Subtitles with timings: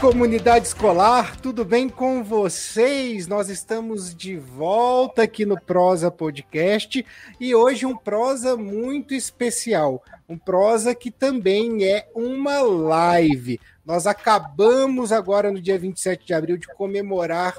[0.00, 3.26] Comunidade escolar, tudo bem com vocês?
[3.26, 7.04] Nós estamos de volta aqui no Prosa Podcast
[7.38, 13.60] e hoje um prosa muito especial, um prosa que também é uma live.
[13.84, 17.58] Nós acabamos agora no dia 27 de abril de comemorar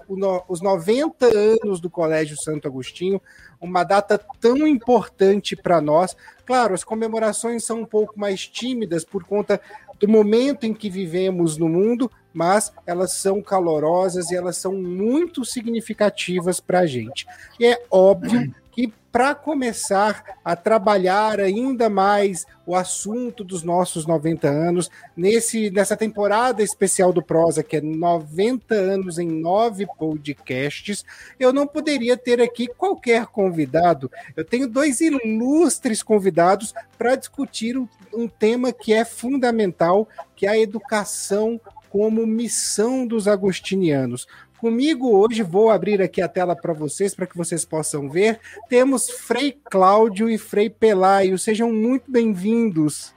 [0.50, 3.22] os 90 anos do Colégio Santo Agostinho,
[3.59, 6.17] uma data tão importante para nós.
[6.44, 9.62] Claro, as comemorações são um pouco mais tímidas por conta
[10.00, 15.44] do momento em que vivemos no mundo, mas elas são calorosas e elas são muito
[15.45, 17.26] significativas para a gente.
[17.59, 24.48] E é óbvio que para começar a trabalhar ainda mais o assunto dos nossos 90
[24.48, 31.03] anos, nesse, nessa temporada especial do Prosa, que é 90 anos em nove podcasts,
[31.38, 34.09] eu não poderia ter aqui qualquer convidado.
[34.38, 40.50] Eu tenho dois ilustres convidados para discutir um, um tema que é fundamental, que é
[40.52, 41.59] a educação
[41.92, 44.25] como missão dos agostinianos.
[44.58, 48.39] Comigo hoje, vou abrir aqui a tela para vocês, para que vocês possam ver.
[48.70, 51.38] Temos Frei Cláudio e Frei Pelaio.
[51.38, 53.14] Sejam muito bem-vindos.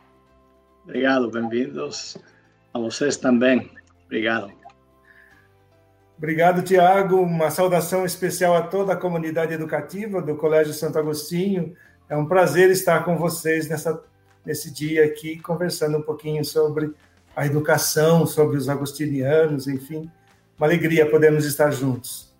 [0.82, 2.18] Obrigado, bem-vindos
[2.72, 3.70] a vocês também.
[4.06, 4.50] Obrigado.
[6.18, 7.20] Obrigado, Tiago.
[7.20, 11.76] Uma saudação especial a toda a comunidade educativa do Colégio Santo Agostinho.
[12.08, 14.02] É um prazer estar com vocês nessa,
[14.44, 16.92] nesse dia aqui, conversando um pouquinho sobre
[17.36, 20.10] a educação, sobre os agostinianos, enfim
[20.56, 22.32] uma alegria podermos estar juntos.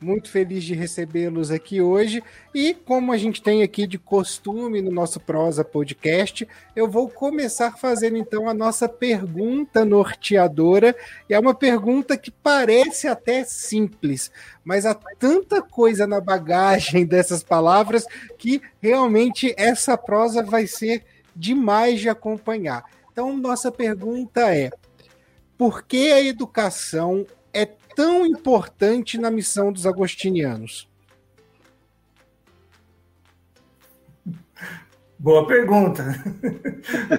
[0.00, 2.24] Muito feliz de recebê-los aqui hoje.
[2.52, 7.78] E como a gente tem aqui de costume no nosso Prosa Podcast, eu vou começar
[7.78, 10.94] fazendo então a nossa pergunta norteadora.
[11.30, 14.32] E é uma pergunta que parece até simples,
[14.64, 18.04] mas há tanta coisa na bagagem dessas palavras
[18.36, 21.04] que realmente essa prosa vai ser
[21.34, 22.84] demais de acompanhar.
[23.12, 24.70] Então, nossa pergunta é:
[25.58, 30.88] por que a educação é tão importante na missão dos agostinianos?
[35.18, 36.02] Boa pergunta.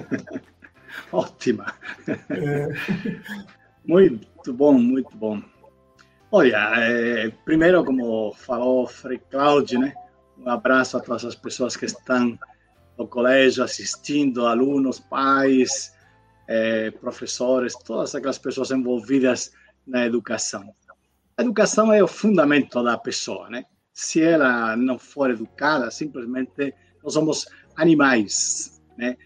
[1.10, 1.72] Ótima.
[2.28, 2.68] É.
[3.86, 5.40] Muito bom, muito bom.
[6.30, 9.94] Olha, é, primeiro, como falou Frei Cláudio, né?
[10.36, 12.38] um abraço a todas as pessoas que estão
[12.98, 15.94] no colégio assistindo, alunos, pais,
[16.46, 19.52] é, professores, todas aquelas pessoas envolvidas
[19.86, 20.74] na educação.
[21.36, 23.64] A educação é o fundamento da pessoa, né?
[23.92, 27.46] Se ela não for educada, simplesmente nós somos
[27.76, 29.16] animais, né?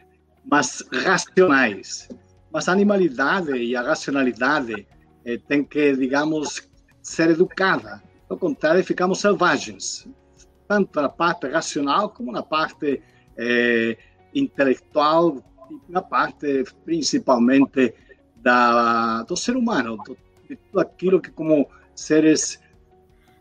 [0.44, 2.08] Mas racionais.
[2.50, 4.86] Mas a animalidade e a racionalidade
[5.24, 6.68] eh, tem que, digamos,
[7.02, 8.02] ser educada.
[8.28, 10.08] Ao contrário, ficamos selvagens,
[10.66, 13.02] tanto na parte racional como na parte
[13.38, 13.96] eh,
[14.34, 17.94] intelectual e na parte principalmente
[18.36, 20.16] da, do ser humano, do,
[20.48, 22.60] de tudo aquilo que, como seres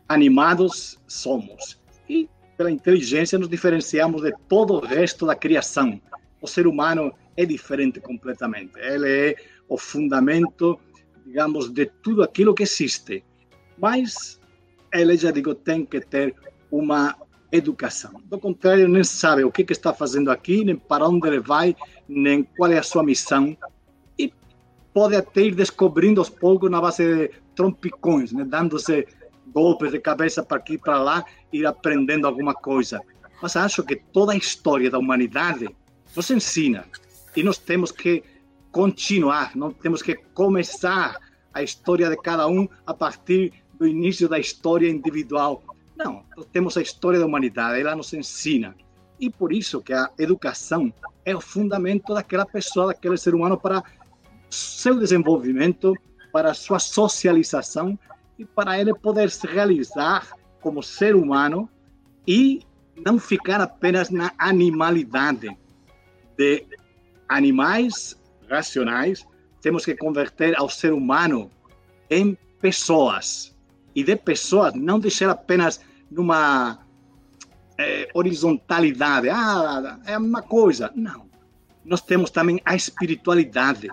[0.08, 1.80] animados, somos.
[2.08, 6.00] E pela inteligência nos diferenciamos de todo o resto da criação.
[6.40, 8.72] O ser humano é diferente completamente.
[8.78, 9.36] Ele é
[9.68, 10.78] o fundamento,
[11.24, 13.24] digamos, de tudo aquilo que existe.
[13.76, 14.40] Mas
[14.92, 16.34] ele, já digo, tem que ter
[16.70, 17.16] uma
[17.50, 18.20] educação.
[18.24, 21.74] Do contrário, nem sabe o que, que está fazendo aqui, nem para onde ele vai,
[22.08, 23.56] nem qual é a sua missão
[24.98, 28.44] pode até ir descobrindo aos poucos na base de trompicões, né?
[28.44, 29.06] dando-se
[29.54, 33.00] golpes de cabeça para aqui e para lá, ir aprendendo alguma coisa.
[33.40, 35.68] Mas acho que toda a história da humanidade
[36.16, 36.84] nos ensina
[37.36, 38.24] e nós temos que
[38.72, 41.16] continuar, não temos que começar
[41.54, 45.62] a história de cada um a partir do início da história individual.
[45.98, 48.76] Não, temos a história da humanidade, ela nos ensina.
[49.18, 50.94] E por isso que a educação
[51.24, 53.82] é o fundamento daquela pessoa, daquele ser humano para
[54.48, 55.92] seu desenvolvimento,
[56.32, 57.98] para sua socialização
[58.38, 60.28] e para ele poder se realizar
[60.60, 61.68] como ser humano
[62.26, 62.62] e
[63.04, 65.48] não ficar apenas na animalidade
[66.36, 66.64] de
[67.28, 68.16] animais
[68.48, 69.26] racionais,
[69.60, 71.50] temos que converter ao ser humano
[72.08, 73.56] em pessoas
[73.94, 76.78] e de pessoas não deixar apenas numa
[77.78, 80.90] é, horizontalidade, ah, é uma coisa.
[80.94, 81.28] Não.
[81.84, 83.88] Nós temos também a espiritualidade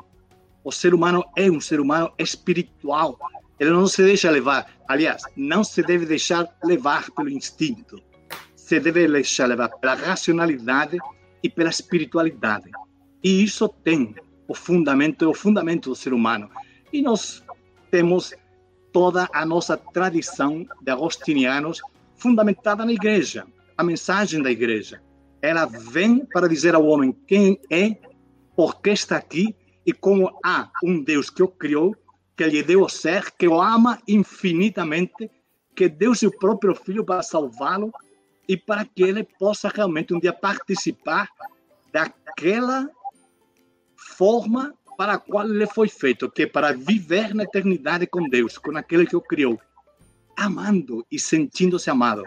[0.66, 3.20] o ser humano é um ser humano espiritual.
[3.60, 4.66] Ele não se deixa levar.
[4.88, 8.02] Aliás, não se deve deixar levar pelo instinto.
[8.56, 10.98] Se deve deixar levar pela racionalidade
[11.44, 12.72] e pela espiritualidade.
[13.24, 14.16] E isso tem
[14.48, 16.50] o fundamento, o fundamento do ser humano.
[16.92, 17.44] E nós
[17.92, 18.34] temos
[18.92, 21.80] toda a nossa tradição de agostinianos
[22.26, 23.46] fundamentada na igreja.
[23.78, 25.00] A mensagem da igreja.
[25.44, 27.96] Ela vem para dizer ao homem quem é,
[28.56, 29.56] por que está aqui
[29.86, 31.96] e como há um Deus que o criou,
[32.36, 35.30] que lhe deu o ser, que o ama infinitamente,
[35.76, 37.92] que deu seu próprio filho para salvá-lo
[38.50, 41.30] e para que ele possa realmente um dia participar
[41.94, 42.90] daquela
[44.18, 48.58] forma para a qual ele foi feito, que é para viver na eternidade com Deus,
[48.58, 49.60] com aquele que o criou,
[50.36, 52.24] amando e sentindo-se amado.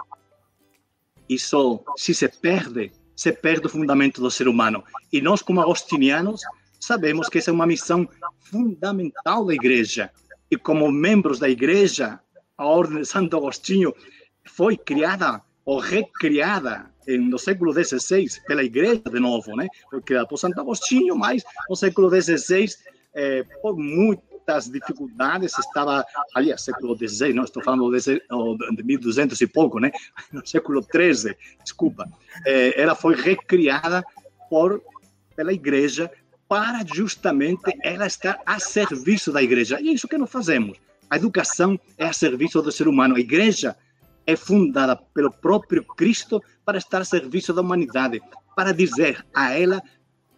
[1.29, 4.83] Isso, se se perde, se perde o fundamento do ser humano.
[5.13, 6.41] E nós, como agostinianos,
[6.81, 8.09] sabemos que essa é uma missão
[8.41, 10.11] fundamental da igreja.
[10.51, 12.19] E como membros da igreja,
[12.57, 13.93] a Ordem de Santo Agostinho
[14.45, 19.67] foi criada ou recriada no século XVI pela igreja de novo, né?
[19.91, 22.69] Foi criada por Santo Agostinho, mas no século XVI,
[23.15, 23.77] eh, por
[24.49, 26.05] muitas dificuldades, estava,
[26.35, 28.23] aliás, século XVI, não estou falando de,
[28.77, 29.93] de 1200 e pouco, né?
[30.33, 32.09] No século XIII, desculpa.
[32.47, 34.03] Eh, ela foi recriada
[34.49, 34.83] por
[35.37, 36.11] pela igreja
[36.49, 39.81] para justamente ela estar a serviço da igreja.
[39.81, 40.79] E é isso que nós fazemos.
[41.11, 43.15] A educação é a serviço do ser humano.
[43.15, 43.77] A igreja
[44.27, 48.21] é fundada pelo próprio Cristo para estar a serviço da humanidade,
[48.57, 49.81] para dizer a ela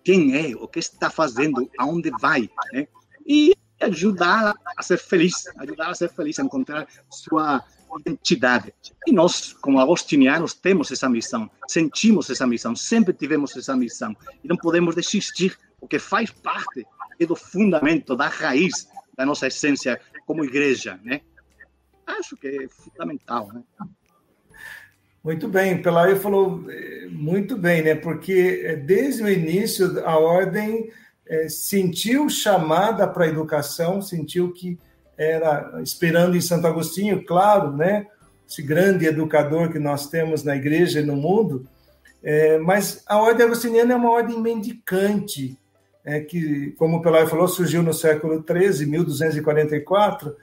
[0.04, 2.86] quem é, o que está fazendo, aonde vai, né?
[3.26, 7.64] E ajudá-la a ser feliz, ajudá-la a ser feliz, a encontrar sua
[7.98, 8.72] identidade.
[9.06, 14.14] E nós, como agostinianos, temos essa missão, sentimos essa missão, sempre tivemos essa missão.
[14.44, 16.86] E não podemos desistir porque faz parte
[17.26, 21.20] do fundamento, da raiz da nossa essência como igreja, né?
[22.06, 23.62] Acho que é fundamental, né?
[25.22, 27.94] Muito bem, Pelayo falou eh, muito bem, né?
[27.94, 30.90] Porque eh, desde o início a ordem
[31.30, 34.76] é, sentiu chamada para a educação, sentiu que
[35.16, 38.08] era esperando em Santo Agostinho, claro, né?
[38.48, 41.68] Esse grande educador que nós temos na igreja e no mundo,
[42.20, 45.56] é, mas a ordem agostiniana é uma ordem mendicante,
[46.04, 50.34] é, que, como o Pelai falou, surgiu no século XIII, 1244,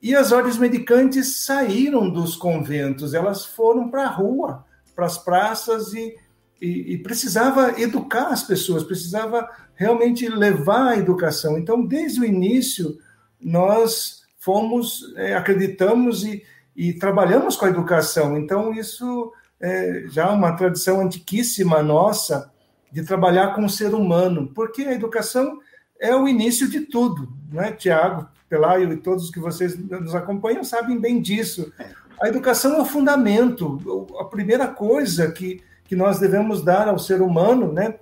[0.00, 4.64] e as ordens medicantes saíram dos conventos, elas foram para a rua,
[4.94, 6.14] para as praças, e,
[6.60, 11.56] e, e, precisava educar as pessoas, precisava realmente levar a educação.
[11.56, 12.98] Então, desde o início,
[13.40, 16.42] nós fomos, é, acreditamos e,
[16.74, 18.36] e, trabalhamos com a educação.
[18.36, 22.50] Então, isso é já uma tradição antiquíssima nossa,
[22.90, 25.58] de trabalhar com o ser humano, porque a educação
[26.00, 27.72] é o início de tudo, né?
[27.72, 31.72] Tiago, Pelaio e todos que vocês nos acompanham sabem bem disso.
[32.20, 37.22] A educação é o fundamento, a primeira coisa que, que nós devemos dar ao ser
[37.22, 37.94] humano, né?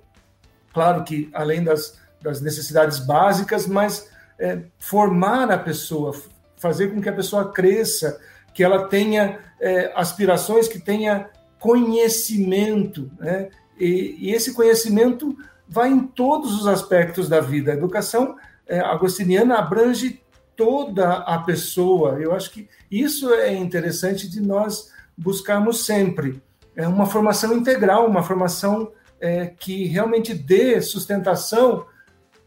[0.73, 6.13] Claro que além das, das necessidades básicas, mas é, formar a pessoa,
[6.57, 8.19] fazer com que a pessoa cresça,
[8.53, 11.29] que ela tenha é, aspirações, que tenha
[11.59, 13.49] conhecimento, né?
[13.79, 15.37] E, e, esse conhecimento
[15.67, 17.71] vai em todos os aspectos da vida.
[17.71, 18.35] A educação
[18.67, 20.21] é, agostiniana abrange
[20.55, 22.19] toda a pessoa.
[22.19, 26.41] Eu acho que isso é interessante de nós buscarmos sempre.
[26.77, 31.85] É uma formação integral, uma formação é, que realmente dê sustentação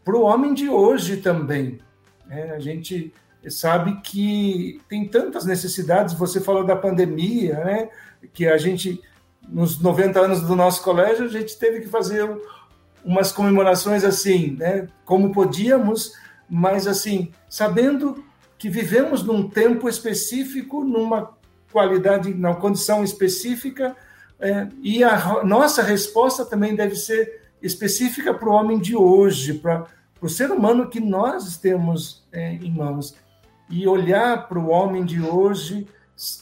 [0.03, 1.79] para o homem de hoje também.
[2.29, 3.13] É, a gente
[3.47, 6.15] sabe que tem tantas necessidades.
[6.15, 7.89] Você falou da pandemia, né?
[8.33, 8.99] Que a gente
[9.47, 12.29] nos 90 anos do nosso colégio, a gente teve que fazer
[13.03, 16.13] umas comemorações assim, né, como podíamos,
[16.49, 18.23] mas assim, sabendo
[18.57, 21.35] que vivemos num tempo específico, numa
[21.71, 23.95] qualidade, numa condição específica,
[24.41, 29.85] é, e a nossa resposta também deve ser específica para o homem de hoje, para
[30.19, 33.15] o ser humano que nós temos é, em mãos.
[33.69, 35.87] E olhar para o homem de hoje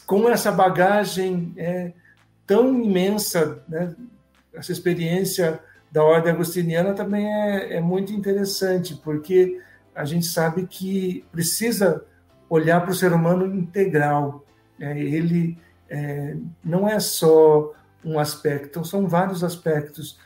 [0.06, 1.92] com essa bagagem é,
[2.46, 3.94] tão imensa, né?
[4.54, 5.60] essa experiência
[5.92, 9.60] da ordem agostiniana também é, é muito interessante, porque
[9.94, 12.04] a gente sabe que precisa
[12.48, 14.44] olhar para o ser humano integral.
[14.78, 14.98] Né?
[14.98, 17.72] Ele é, não é só
[18.04, 20.18] um aspecto, são vários aspectos.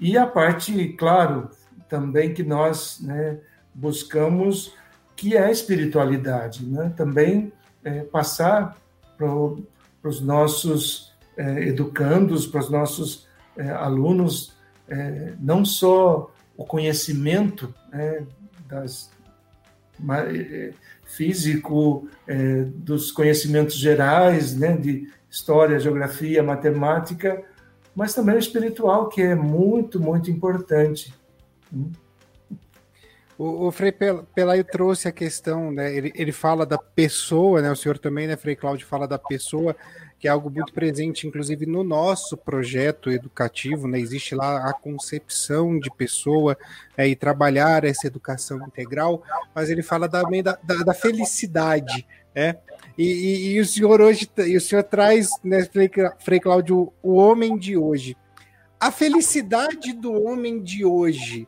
[0.00, 1.50] E a parte, claro,
[1.88, 3.38] também que nós né,
[3.74, 4.74] buscamos,
[5.16, 6.64] que é a espiritualidade.
[6.64, 6.92] Né?
[6.96, 7.52] Também
[7.84, 8.76] é, passar
[9.16, 9.28] para
[10.08, 14.54] os nossos é, educandos, para os nossos é, alunos,
[14.88, 18.24] é, não só o conhecimento né,
[18.68, 19.10] das,
[20.10, 20.72] é,
[21.04, 27.42] físico, é, dos conhecimentos gerais, né, de história, geografia, matemática,
[27.94, 31.12] mas também o espiritual, que é muito, muito importante.
[33.36, 35.94] O, o Frei Pelaio trouxe a questão, né?
[35.94, 37.70] Ele, ele fala da pessoa, né?
[37.70, 39.76] O senhor também, né, Frei Cláudio, fala da pessoa
[40.18, 44.00] que é algo muito presente, inclusive, no nosso projeto educativo, né?
[44.00, 46.58] Existe lá a concepção de pessoa
[46.96, 49.22] é, e trabalhar essa educação integral,
[49.54, 52.04] mas ele fala também da, da, da felicidade,
[52.34, 52.56] né?
[52.98, 55.64] E, e, e, o senhor hoje, e o senhor traz, né,
[56.18, 58.16] Frei Cláudio, o homem de hoje.
[58.80, 61.46] A felicidade do homem de hoje,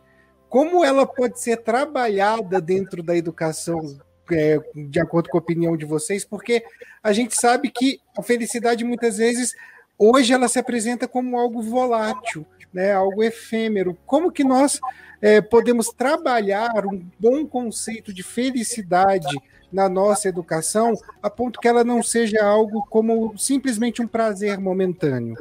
[0.49, 3.99] como ela pode ser trabalhada dentro da educação
[4.31, 6.63] é, de acordo com a opinião de vocês, porque
[7.03, 9.53] a gente sabe que a felicidade muitas vezes
[9.99, 13.99] hoje ela se apresenta como algo volátil, né, algo efêmero.
[14.07, 14.81] Como que nós
[15.21, 19.37] é, podemos trabalhar um bom conceito de felicidade
[19.73, 25.37] na nossa educação, a ponto que ela não seja algo como simplesmente um prazer momentâneo?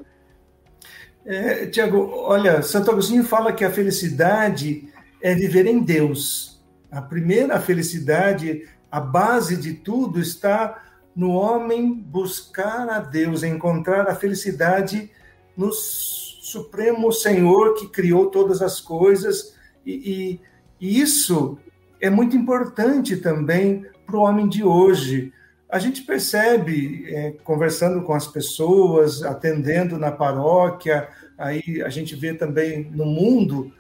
[1.26, 6.62] É, Tiago, olha, Santo Agostinho fala que a felicidade é viver em Deus.
[6.92, 10.84] A primeira felicidade a base de tudo está
[11.16, 15.12] no homem buscar a Deus, encontrar a felicidade
[15.56, 19.56] no Supremo Senhor que criou todas as coisas.
[19.86, 20.40] E,
[20.80, 21.60] e, e isso
[22.02, 25.32] é muito importante também para o homem de hoje.
[25.70, 32.34] A gente percebe, é, conversando com as pessoas, atendendo na paróquia, aí a gente vê
[32.34, 33.72] também no mundo,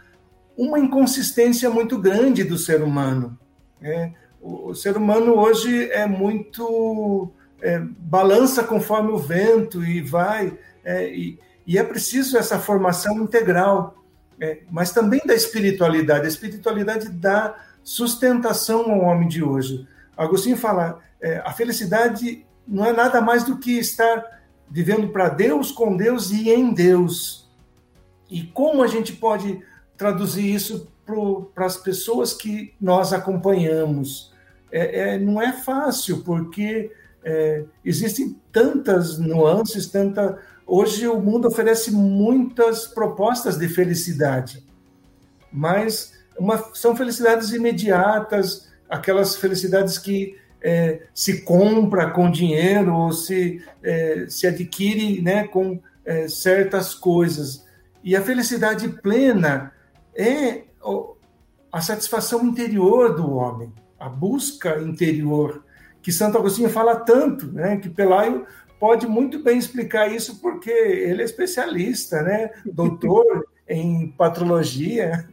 [0.56, 3.38] uma inconsistência muito grande do ser humano.
[3.82, 7.32] É, o, ser humano hoje é muito
[7.62, 13.96] é, balança conforme o vento e vai é, e, e, é preciso essa formação integral,
[14.40, 16.26] é, mas também da espiritualidade.
[16.26, 19.88] A espiritualidade dá sustentação ao homem de hoje.
[20.20, 24.24] Agostinho fala, é, a felicidade não é nada mais do que estar
[24.70, 27.50] vivendo para Deus, com Deus e em Deus.
[28.30, 29.64] E como a gente pode
[29.98, 30.92] traduzir isso
[31.54, 34.32] para as pessoas que nós acompanhamos.
[34.72, 36.92] É, é, não é fácil, porque
[37.24, 40.38] é, existem tantas nuances, tanta.
[40.68, 44.64] Hoje o mundo oferece muitas propostas de felicidade,
[45.52, 53.64] mas uma, são felicidades imediatas, aquelas felicidades que é, se compra com dinheiro ou se,
[53.82, 57.66] é, se adquire né, com é, certas coisas.
[58.04, 59.72] E a felicidade plena
[60.16, 60.64] é
[61.72, 65.64] a satisfação interior do homem, a busca interior,
[66.02, 67.78] que Santo Agostinho fala tanto, né?
[67.78, 68.46] Que Pelayo
[68.80, 72.52] pode muito bem explicar isso porque ele é especialista, né?
[72.66, 75.28] Doutor em patrologia.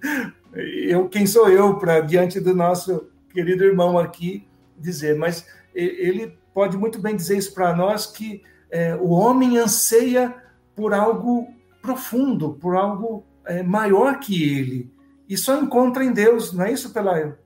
[0.52, 6.74] Eu quem sou eu para diante do nosso querido irmão aqui dizer, mas ele pode
[6.78, 10.34] muito bem dizer isso para nós que é, o homem anseia
[10.74, 11.46] por algo
[11.82, 14.90] profundo, por algo é, maior que ele
[15.28, 17.36] e só encontra em Deus, não é isso, Pelayo?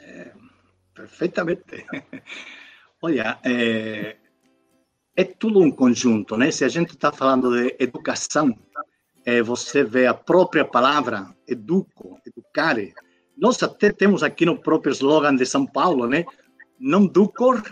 [0.00, 0.32] É,
[0.92, 1.86] perfeitamente.
[3.00, 4.16] Olha, é,
[5.14, 6.50] é, tudo um conjunto, né?
[6.50, 8.58] Se a gente está falando de educação,
[9.24, 12.94] é, você vê a própria palavra educo, educare.
[13.36, 16.24] Nós até temos aqui no próprio slogan de São Paulo, né?
[16.78, 17.62] Não ducor,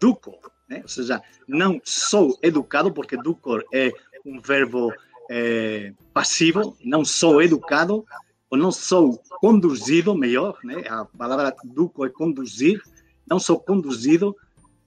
[0.00, 0.38] duco.
[0.68, 0.80] Né?
[0.82, 3.90] Ou seja, não sou educado, porque ducor é
[4.24, 4.92] um verbo
[5.30, 8.04] é, passivo, não sou educado,
[8.50, 10.82] ou não sou conduzido, melhor, né?
[10.88, 12.82] a palavra duco é conduzir,
[13.26, 14.34] não sou conduzido,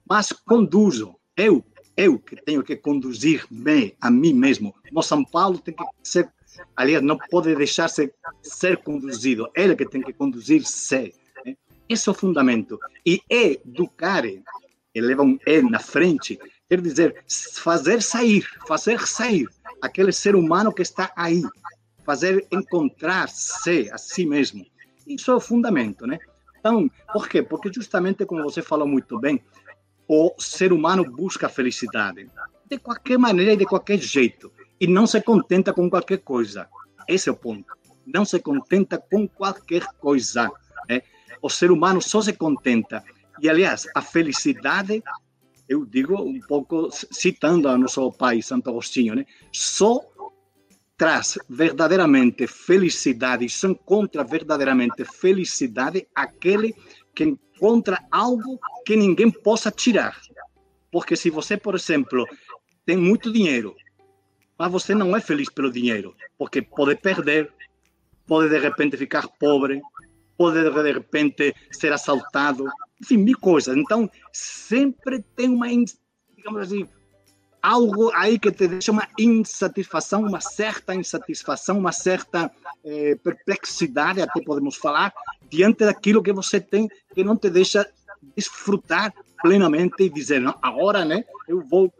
[0.08, 1.16] mas conduzo.
[1.36, 1.64] Eu,
[1.96, 4.76] eu que tenho que conduzir-me a mim mesmo.
[4.92, 6.32] No São Paulo tem que ser,
[6.76, 11.14] aliás, não pode deixar-se ser conduzido, ele que tem que conduzir-se.
[11.46, 11.56] Né?
[11.88, 12.80] Esse é o fundamento.
[13.06, 14.24] E educar,
[14.94, 16.40] eleva um E na frente,
[16.70, 17.24] quer dizer,
[17.62, 19.48] fazer sair, fazer sair
[19.82, 21.42] aquele ser humano que está aí,
[22.06, 24.66] fazer encontrar-se a si mesmo.
[25.08, 26.20] Isso é o fundamento, né?
[26.60, 27.42] Então, por quê?
[27.42, 29.42] Porque justamente como você falou muito bem,
[30.08, 32.30] o ser humano busca a felicidade
[32.70, 34.52] de qualquer maneira e de qualquer jeito
[34.82, 36.68] e não se contenta com qualquer coisa.
[37.08, 37.72] Esse é o ponto.
[38.06, 40.52] Não se contenta com qualquer coisa.
[40.90, 41.04] Né?
[41.42, 43.04] O ser humano só se contenta.
[43.40, 45.04] E, aliás, a felicidade
[45.70, 49.26] eu digo um pouco citando a nosso pai Santo Agostinho, né?
[49.54, 50.02] Só
[50.98, 56.76] traz verdadeiramente felicidade, só encontra verdadeiramente felicidade aquele
[57.16, 60.20] que encontra algo que ninguém possa tirar.
[60.92, 62.28] Porque se você, por exemplo,
[62.86, 63.74] tem muito dinheiro,
[64.62, 67.52] mas você não é feliz pelo dinheiro, porque pode perder,
[68.28, 69.82] pode de repente ficar pobre,
[70.38, 72.68] pode de repente ser assaltado,
[73.02, 73.76] enfim, mil coisas.
[73.76, 76.88] Então, sempre tem uma, digamos assim,
[77.60, 82.52] algo aí que te deixa uma insatisfação, uma certa insatisfação, uma certa
[82.86, 85.12] eh, perplexidade, até podemos falar,
[85.50, 87.90] diante daquilo que você tem, que não te deixa
[88.38, 91.92] desfrutar plenamente e dizer, não, agora, né, eu vou.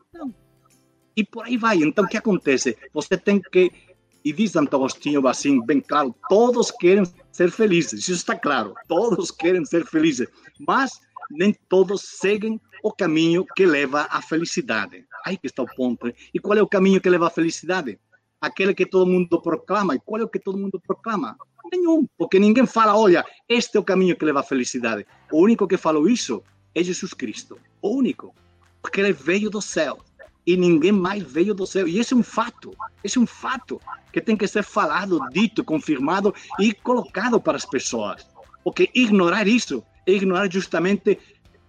[1.16, 1.78] E por aí vai.
[1.78, 2.78] Então, o que acontece?
[2.94, 3.72] Você tem que.
[4.24, 8.02] E diz Santo Agostinho assim, bem claro: todos querem ser felizes.
[8.02, 8.74] Isso está claro.
[8.88, 10.28] Todos querem ser felizes.
[10.60, 10.92] Mas
[11.30, 15.06] nem todos seguem o caminho que leva à felicidade.
[15.26, 16.12] Aí que está o ponto.
[16.34, 18.00] E qual é o caminho que leva à felicidade?
[18.40, 19.96] Aquele que todo mundo proclama.
[19.96, 21.38] E qual é o que todo mundo proclama?
[21.72, 25.06] Nenhum, porque ninguém fala, olha, este é o caminho que leva à felicidade.
[25.32, 26.44] O único que falou isso
[26.76, 27.58] é Jesus Cristo.
[27.82, 28.34] O único.
[28.82, 30.00] Porque ele veio do céu.
[30.46, 31.88] E ninguém mais veio do céu.
[31.88, 32.76] E esse é um fato.
[33.04, 33.80] Esse é um fato
[34.12, 38.28] que tem que ser falado, dito, confirmado e colocado para as pessoas.
[38.64, 41.18] Porque ignorar isso é ignorar justamente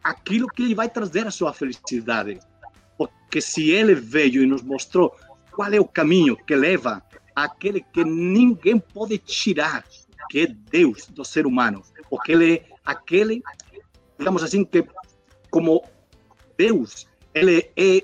[0.02, 2.40] aquilo que ele vai trazer a sua felicidade.
[2.96, 5.14] Porque se ele veio e nos mostrou
[5.50, 7.02] qual é o caminho que leva
[7.34, 9.84] aquele que ninguém pode tirar,
[10.30, 13.42] que é Deus do ser humano, porque ele é aquele,
[14.18, 14.86] digamos assim, que
[15.50, 15.84] como
[16.56, 18.02] Deus, ele é,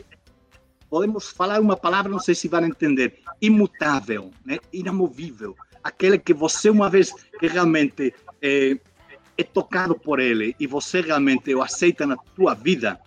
[0.88, 4.58] podemos falar uma palavra, não sei se vão entender, imutável, né?
[4.72, 8.78] inamovível, aquele que você uma vez que realmente é,
[9.36, 12.98] é tocado por ele e você realmente o aceita na tua vida,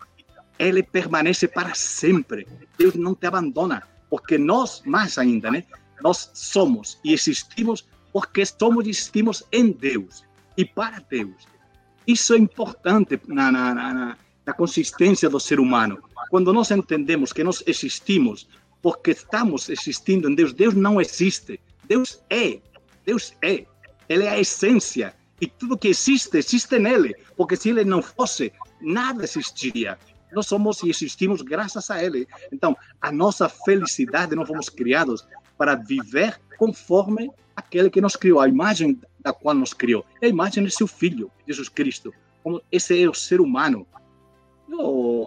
[0.58, 2.48] ele permanece para sempre.
[2.78, 5.64] Deus não te abandona, porque nós, mais ainda, né?
[6.02, 10.24] Nós somos e existimos porque somos e existimos em Deus
[10.58, 11.48] e para Deus.
[12.06, 14.18] Isso é importante na, na, na,
[14.52, 15.98] na consistência do ser humano.
[16.30, 18.48] Quando nós entendemos que nós existimos
[18.82, 21.60] porque estamos existindo em Deus, Deus não existe.
[21.88, 22.60] Deus é.
[23.06, 23.66] Deus é.
[24.10, 25.14] Ele é a essência.
[25.40, 27.16] E tudo que existe, existe nele.
[27.38, 29.98] Porque se ele não fosse, nada existiria.
[30.34, 32.28] Nós somos e existimos graças a ele.
[32.52, 35.26] Então, a nossa felicidade, nós fomos criados
[35.58, 40.06] para viver conforme aquele que nos criou, a imagem da qual nos criou.
[40.22, 42.14] a imagem de seu Filho, Jesus Cristo.
[42.44, 43.86] Como esse é o ser humano.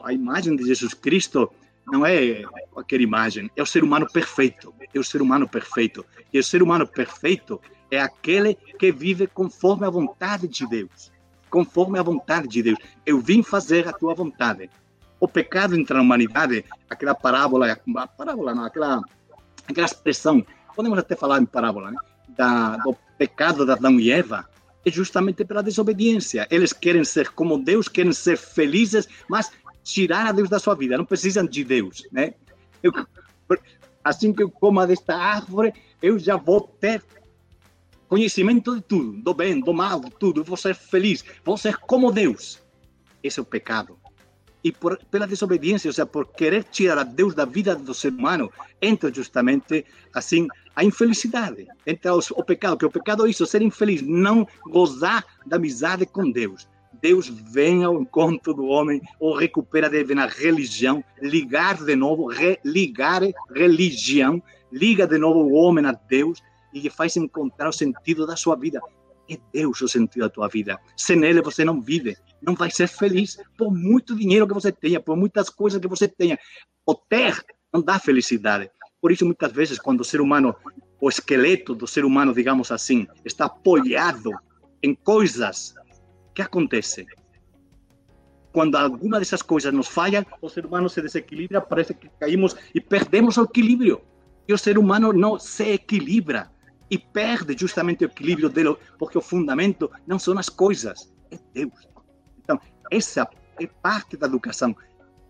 [0.05, 1.51] A imagem de Jesus Cristo
[1.87, 4.75] não é qualquer imagem, é o ser humano perfeito.
[4.93, 6.05] É o ser humano perfeito.
[6.33, 11.13] E o ser humano perfeito é aquele que vive conforme a vontade de Deus.
[11.51, 12.79] Conforme a vontade de Deus.
[13.05, 14.71] Eu vim fazer a tua vontade.
[15.21, 17.79] O pecado entra na humanidade, aquela parábola,
[18.17, 19.01] parábola não, aquela
[19.69, 21.97] aquela expressão, podemos até falar em parábola, né?
[22.29, 24.49] da, do pecado de Adão e Eva,
[24.85, 26.47] é justamente pela desobediência.
[26.51, 29.51] Eles querem ser como Deus, querem ser felizes, mas
[29.83, 32.35] tirar a Deus da sua vida, não precisam de Deus, né?
[32.83, 32.93] Eu,
[34.03, 37.03] assim que eu coma desta árvore, eu já vou ter
[38.09, 42.13] conhecimento de tudo, do bem, do mal, de tudo, vou ser feliz, vou ser como
[42.13, 42.63] Deus.
[43.23, 43.99] Esse é o pecado
[44.65, 48.09] e por, pela desobediência, ou seja, por querer tirar a Deus da vida do ser
[48.09, 48.51] humano,
[48.81, 54.01] entra justamente assim a infelicidade, entra o pecado, que o pecado é isso, ser infeliz,
[54.01, 56.67] não gozar da amizade com Deus.
[57.01, 63.21] Deus vem ao encontro do homem, ou recupera dele na religião, ligar de novo, religar
[63.55, 68.57] religião, liga de novo o homem a Deus e faz encontrar o sentido da sua
[68.57, 68.81] vida.
[69.29, 70.79] É Deus o sentido da tua vida.
[70.97, 75.01] Sem Ele você não vive não vai ser feliz por muito dinheiro que você tenha,
[75.01, 76.39] por muitas coisas que você tenha.
[76.85, 78.71] O ter não dá felicidade.
[79.01, 80.55] Por isso, muitas vezes, quando o ser humano,
[81.01, 84.31] o esqueleto do ser humano, digamos assim, está apoiado
[84.83, 85.75] em coisas,
[86.35, 87.07] que acontece?
[88.53, 92.81] Quando alguma dessas coisas nos falha, o ser humano se desequilibra, parece que caímos e
[92.81, 94.03] perdemos o equilíbrio.
[94.47, 96.51] E o ser humano não se equilibra
[96.91, 101.89] e perde justamente o equilíbrio dele, porque o fundamento não são as coisas, é Deus.
[102.43, 103.29] Então, essa
[103.61, 104.75] é parte da educação.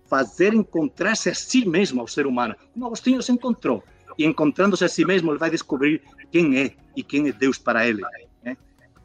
[0.06, 2.54] Fazer encontrar-se a si mesmo ao ser humano.
[2.72, 3.82] Como Agostinho se encontrou.
[4.18, 7.86] E encontrando-se a si mesmo, ele vai descobrir quem é e quem é Deus para
[7.86, 8.02] ele.
[8.42, 8.56] Né?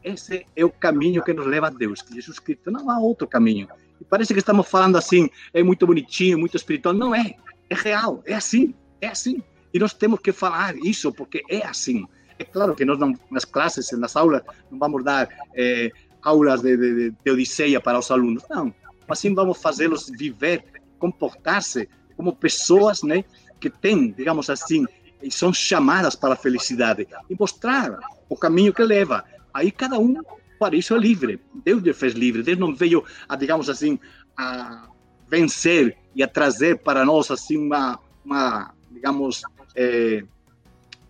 [0.04, 2.04] Esse é o caminho que nos leva a Deus.
[2.12, 3.68] Jesus Cristo não há outro caminho.
[4.00, 6.94] E parece que estamos falando assim, é muito bonitinho, muito espiritual.
[6.94, 7.34] Não é.
[7.68, 8.22] É real.
[8.24, 8.74] É assim.
[9.00, 9.42] É assim.
[9.72, 12.06] E nós temos que falar isso porque é assim.
[12.44, 15.90] Claro que nós não, nas classes, nas aulas, não vamos dar eh,
[16.22, 18.44] aulas de, de, de Odisseia para os alunos.
[18.48, 18.74] Não,
[19.08, 20.64] assim vamos fazê-los viver,
[20.98, 23.24] comportar-se como pessoas né,
[23.58, 24.86] que têm, digamos assim,
[25.22, 27.98] e são chamadas para a felicidade e mostrar
[28.28, 29.24] o caminho que leva.
[29.52, 30.16] Aí cada um,
[30.58, 31.40] para isso, é livre.
[31.64, 32.42] Deus lhe fez livre.
[32.42, 33.98] Deus não veio, a, digamos assim,
[34.36, 34.88] a
[35.28, 39.42] vencer e a trazer para nós assim uma, uma digamos,
[39.74, 40.24] é,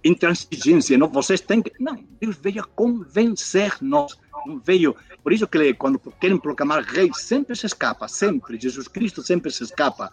[0.04, 0.96] intransigência.
[0.96, 1.72] Não, vocês têm que.
[1.78, 4.18] Não, Deus veio a convencer-nos
[4.64, 4.96] veio.
[5.22, 8.58] Por isso que quando querem proclamar rei, sempre se escapa, sempre.
[8.60, 10.10] Jesus Cristo sempre se escapa.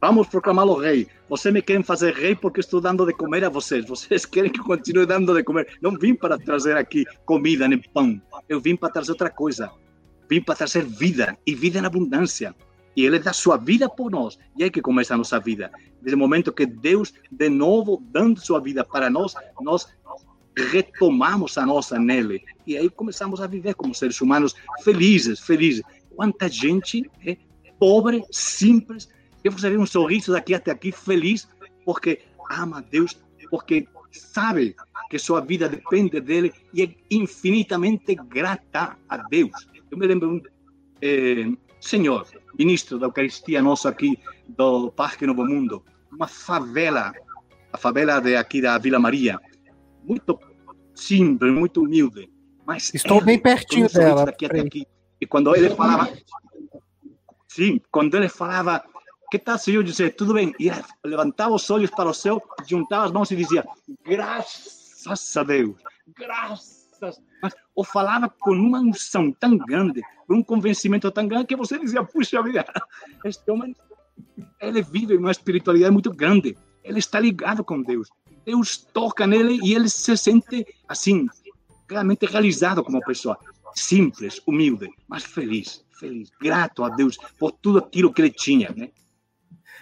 [0.00, 1.06] Vamos proclamá-lo rei.
[1.28, 3.86] Vocês me querem fazer rei porque estou dando de comer a vocês.
[3.86, 5.78] Vocês querem que eu continue dando de comer.
[5.80, 8.20] Não vim para trazer aqui comida nem pão.
[8.48, 9.70] Eu vim para trazer outra coisa.
[10.28, 12.54] Vim para trazer vida e vida em abundância.
[12.96, 14.38] E Ele dá sua vida por nós.
[14.56, 15.70] E aí que começa a nossa vida.
[16.06, 19.88] O momento que Deus, de novo, dando sua vida para nós, nós
[20.56, 22.44] retomamos a nossa nele.
[22.66, 25.82] E aí começamos a viver como seres humanos felizes, felizes.
[26.14, 27.36] Quanta gente é
[27.78, 29.08] pobre, simples,
[29.42, 31.48] que você um sorriso daqui até aqui, feliz,
[31.84, 33.18] porque ama Deus,
[33.50, 34.76] porque sabe
[35.10, 39.68] que sua vida depende dele e é infinitamente grata a Deus.
[39.90, 40.42] Eu me lembro
[41.84, 42.26] senhor,
[42.58, 44.18] ministro da Eucaristia nosso aqui
[44.48, 47.12] do Parque Novo Mundo, uma favela,
[47.72, 49.38] a favela de aqui da Vila Maria,
[50.02, 50.38] muito
[50.94, 52.30] simples, muito humilde.
[52.66, 54.24] Mas Estou bem pertinho dela.
[54.24, 54.86] Daqui até aqui.
[55.20, 56.10] E quando ele falava,
[57.46, 58.82] sim, quando ele falava
[59.30, 60.10] que tal, Senhor José?
[60.10, 60.54] Tudo bem?
[60.60, 60.70] E
[61.04, 63.64] levantava os olhos para o céu, juntava as mãos e dizia:
[64.04, 65.76] Graças a Deus,
[66.16, 67.20] graças.
[67.44, 71.78] Mas ou falava com uma unção tão grande, com um convencimento tão grande, que você
[71.78, 72.64] dizia: Puxa vida,
[73.22, 73.76] este homem,
[74.58, 76.56] ele vive uma espiritualidade muito grande.
[76.82, 78.08] Ele está ligado com Deus.
[78.46, 81.26] Deus toca nele e ele se sente assim,
[81.86, 83.38] realmente realizado como pessoa.
[83.74, 88.88] Simples, humilde, mas feliz, feliz, grato a Deus por tudo aquilo que ele tinha, né?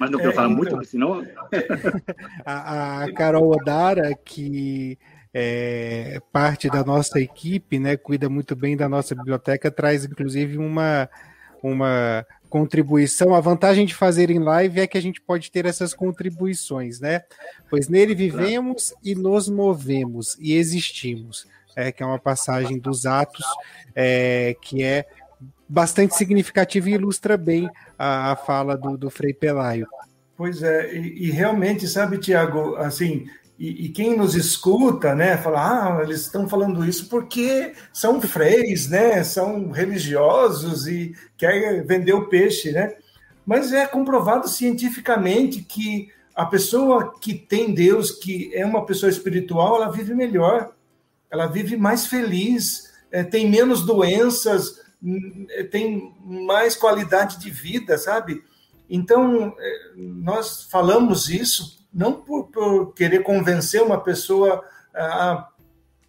[0.01, 0.57] Mas não quero é, falar então...
[0.57, 1.23] muito, senão.
[2.45, 4.99] a, a Carol Odara, que
[5.35, 11.09] é parte da nossa equipe, né, cuida muito bem da nossa biblioteca, traz inclusive uma,
[11.63, 13.35] uma contribuição.
[13.35, 17.23] A vantagem de fazer em live é que a gente pode ter essas contribuições, né?
[17.71, 21.47] Pois nele vivemos e nos movemos e existimos.
[21.75, 23.47] É, que é uma passagem dos Atos,
[23.95, 25.07] é, que é
[25.67, 27.67] bastante significativa e ilustra bem
[27.99, 29.87] a, a fala do, do Frei Pelaio.
[30.37, 33.27] Pois é, e, e realmente, sabe, Tiago, assim,
[33.63, 38.89] e, e, quem nos escuta, né, fala, ah, eles estão falando isso porque são freis,
[38.89, 42.93] né, são religiosos e querem vender o peixe, né?
[43.47, 49.77] Mas é comprovado cientificamente que a pessoa que tem Deus, que é uma pessoa espiritual,
[49.77, 50.73] ela vive melhor,
[51.31, 54.81] ela vive mais feliz, é, tem menos doenças,
[55.51, 58.43] é, tem mais qualidade de vida, sabe?
[58.91, 64.65] Então, é, nós falamos isso não por, por querer convencer uma pessoa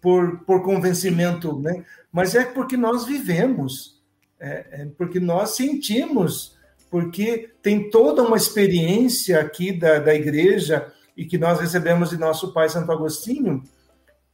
[0.00, 1.84] por, por convencimento, né?
[2.12, 4.02] mas é porque nós vivemos,
[4.38, 6.56] é, é porque nós sentimos,
[6.90, 12.52] porque tem toda uma experiência aqui da, da igreja e que nós recebemos de nosso
[12.52, 13.62] pai Santo Agostinho,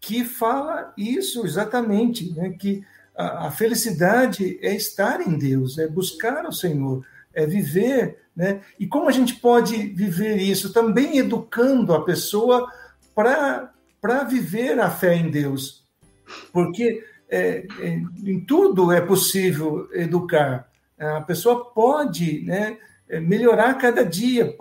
[0.01, 2.51] que fala isso exatamente, né?
[2.51, 2.85] que
[3.17, 8.63] a, a felicidade é estar em Deus, é buscar o Senhor, é viver né?
[8.79, 10.73] E como a gente pode viver isso?
[10.73, 12.73] Também educando a pessoa
[13.15, 15.87] para viver a fé em Deus.
[16.51, 17.89] Porque é, é,
[18.25, 20.71] em tudo é possível educar.
[20.99, 22.79] A pessoa pode né,
[23.21, 24.57] melhorar cada dia.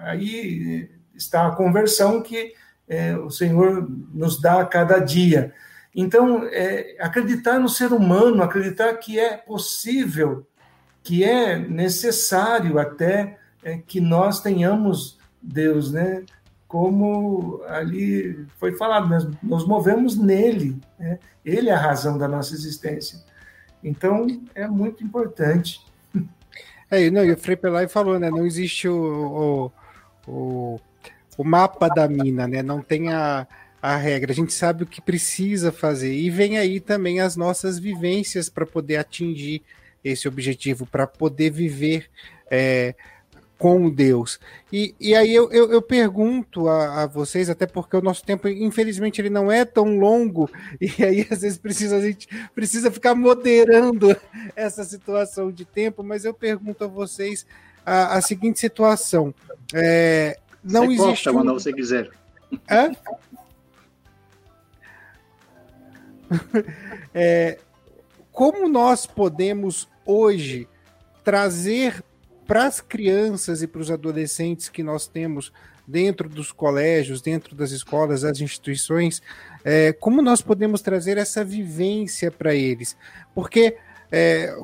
[0.00, 2.52] Aí está a conversão que
[2.88, 5.54] é, o Senhor nos dá a cada dia.
[5.94, 10.44] Então, é, acreditar no ser humano, acreditar que é possível
[11.02, 16.24] que é necessário até é, que nós tenhamos Deus, né?
[16.68, 21.18] Como ali foi falado mesmo, nos movemos nele, né?
[21.44, 23.18] ele é a razão da nossa existência.
[23.82, 25.80] Então, é muito importante.
[26.90, 28.30] É, não, e o Frei Pelai falou, né?
[28.30, 29.72] Não existe o,
[30.26, 30.80] o, o,
[31.38, 32.62] o mapa da mina, né?
[32.62, 33.46] Não tem a,
[33.80, 34.32] a regra.
[34.32, 36.12] A gente sabe o que precisa fazer.
[36.12, 39.62] E vem aí também as nossas vivências para poder atingir
[40.02, 42.08] esse objetivo, para poder viver
[42.50, 42.94] é,
[43.60, 44.40] com Deus.
[44.72, 48.48] E, e aí eu, eu, eu pergunto a, a, vocês, até porque o nosso tempo,
[48.48, 53.14] infelizmente, ele não é tão longo, e aí às vezes precisa, a gente precisa ficar
[53.14, 54.16] moderando
[54.56, 57.44] essa situação de tempo, mas eu pergunto a vocês
[57.84, 59.34] a, a seguinte situação.
[59.74, 61.28] É, não você existe.
[61.28, 61.32] um...
[61.34, 62.10] quando você quiser.
[62.66, 62.90] É?
[67.14, 67.58] é,
[68.32, 70.68] como nós podemos hoje
[71.22, 72.02] trazer
[72.46, 75.52] para as crianças e para os adolescentes que nós temos
[75.86, 79.20] dentro dos colégios, dentro das escolas, das instituições,
[79.64, 82.96] é, como nós podemos trazer essa vivência para eles?
[83.34, 83.76] Porque
[84.10, 84.56] é,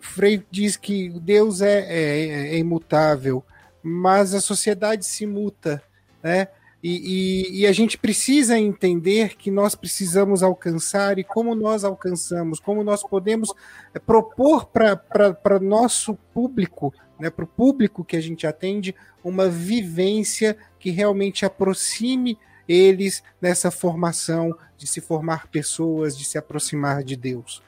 [0.00, 3.44] Frei diz que Deus é, é, é imutável,
[3.82, 5.82] mas a sociedade se muta,
[6.22, 6.48] né?
[6.88, 12.60] E, e, e, a gente precisa entender que nós precisamos alcançar e como nós alcançamos,
[12.60, 13.52] como nós podemos
[13.92, 18.94] é, propor para nosso público, né, para o público que a gente atende,
[19.24, 27.02] uma vivência que realmente aproxime eles nessa formação de se formar pessoas, de se aproximar
[27.02, 27.64] de Deus.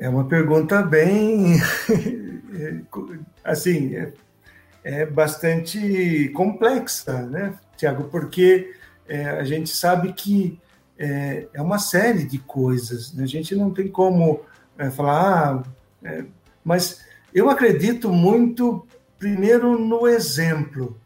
[0.00, 1.60] É uma pergunta bem.
[3.44, 4.12] assim, é,
[4.82, 8.04] é, bastante complexa, né, Tiago?
[8.04, 8.74] Porque
[9.06, 10.58] é, a gente sabe que
[10.98, 13.12] é, é, uma série de coisas.
[13.12, 13.24] Né?
[13.24, 14.40] A gente não tem como
[14.78, 15.56] é, falar.
[15.56, 15.62] Ah,
[16.02, 16.24] é,
[16.64, 18.86] mas eu acredito muito,
[19.18, 20.98] primeiro, no exemplo.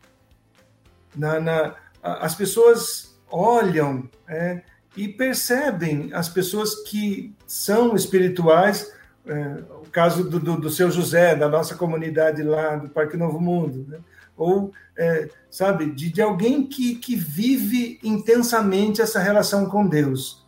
[1.17, 4.63] Na, na as pessoas olham é,
[4.97, 8.93] e percebem as pessoas que são espirituais,
[9.27, 13.41] é, o caso do, do, do, seu José, da nossa comunidade lá do Parque Novo
[13.41, 13.99] Mundo, né?
[14.37, 20.45] ou, é, sabe, de, de alguém que, que vive intensamente essa relação com Deus.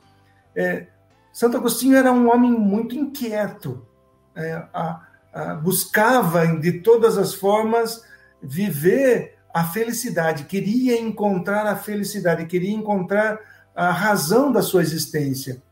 [0.55, 0.87] É,
[1.33, 3.87] Santo Agostinho era um homem muito inquieto,
[4.35, 8.05] é, a, a, buscava de todas as formas
[8.43, 13.39] viver a felicidade, queria encontrar a felicidade, queria encontrar
[13.77, 15.63] a razão da sua existência.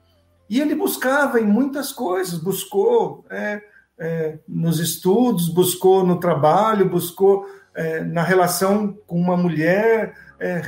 [0.49, 3.63] E ele buscava em muitas coisas, buscou é,
[3.99, 10.61] é, nos estudos, buscou no trabalho, buscou é, na relação com uma mulher, é,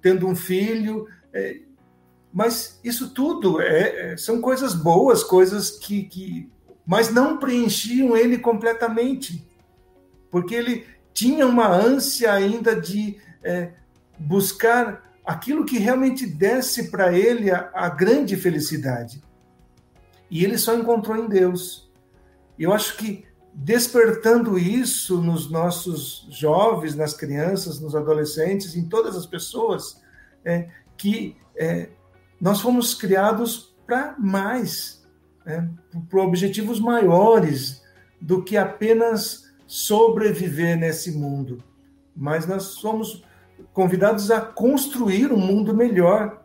[0.00, 1.06] tendo um filho.
[1.32, 1.60] É,
[2.32, 6.50] mas isso tudo é, são coisas boas, coisas que, que.
[6.84, 9.46] Mas não preenchiam ele completamente,
[10.32, 13.16] porque ele tinha uma ânsia ainda de
[14.18, 19.22] buscar aquilo que realmente desse para ele a, a, grande felicidade.
[20.30, 21.90] E ele só encontrou em Deus.
[22.58, 29.26] Eu acho que despertando isso nos nossos jovens, nas crianças, nos adolescentes, em todas as
[29.26, 30.00] pessoas,
[30.44, 31.90] é, que é,
[32.40, 35.06] nós fomos criados para mais,
[35.44, 35.62] é,
[36.08, 37.82] para objetivos maiores
[38.20, 41.62] do que apenas sobreviver nesse mundo.
[42.16, 43.24] Mas nós somos
[43.72, 46.42] convidados a construir um mundo melhor,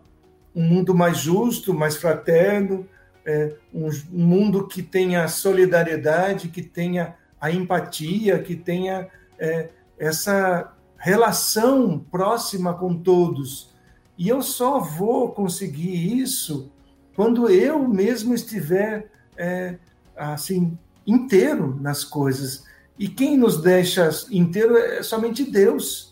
[0.56, 2.88] um mundo mais justo, mais fraterno,
[3.26, 12.00] é, um, mundo que tenha solidariedade, que tenha a empatia, que tenha é, essa relação
[12.00, 13.74] próxima com todos.
[14.18, 16.72] E eu só vou conseguir isso
[17.16, 19.76] quando eu mesmo estiver é,
[20.16, 22.66] assim inteiro nas coisas.
[22.98, 26.07] E quem nos deixa inteiro é somente Deus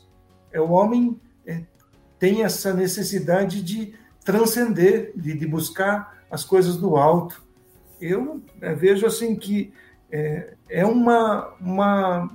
[0.55, 1.63] é o homem é,
[2.17, 7.43] tem essa necessidade de transcender, de, de, buscar as coisas do alto.
[7.99, 9.73] Eu é, vejo assim que
[10.09, 12.31] é, é uma, uma,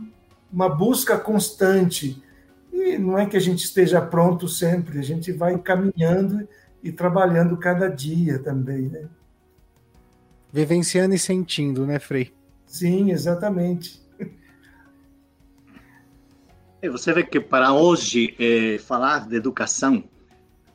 [0.52, 2.22] uma busca constante.
[2.70, 6.46] E não é que a gente esteja pronto sempre, a gente vai caminhando
[6.83, 9.09] e trabalhando cada dia também, né?
[10.52, 12.33] Vivenciando e sentindo, né, Frei?
[12.66, 13.99] Sim, exatamente.
[16.83, 20.03] E você vê que para hoje é, falar de educação,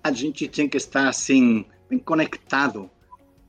[0.03, 2.89] a gente tem que estar assim bem conectado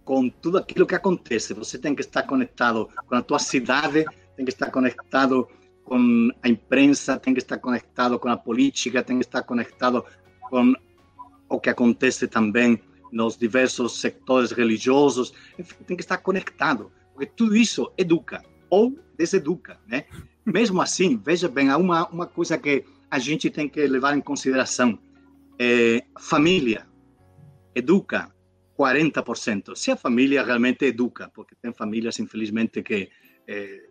[0.06, 1.52] com tudo aquilo que acontece.
[1.52, 5.46] Você tem que estar conectado com a tua cidade, tem que estar conectado
[5.84, 10.02] com a imprensa, tem que estar conectado com a política, tem que estar conectado
[10.48, 10.72] com
[11.50, 12.80] o que acontece também
[13.12, 15.34] nos diversos sectores religiosos.
[15.58, 20.06] Enfim, tem que estar conectado, porque tudo isso educa ou deseduca, né?
[20.46, 24.20] Mesmo assim, veja bem, há uma, uma coisa que a gente tem que levar em
[24.20, 24.96] consideração.
[25.58, 26.86] É, família
[27.74, 28.32] educa
[28.78, 29.74] 40%.
[29.74, 33.10] Se a família realmente educa, porque tem famílias, infelizmente, que.
[33.48, 33.86] É,